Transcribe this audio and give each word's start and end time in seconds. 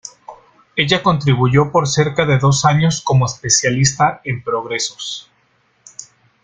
Ella 0.75 1.03
contribuyó 1.03 1.71
por 1.71 1.87
cerca 1.87 2.25
de 2.25 2.39
dos 2.39 2.65
años 2.65 3.01
como 3.03 3.27
especialista 3.27 4.19
en 4.23 4.43
progresos. 4.43 5.29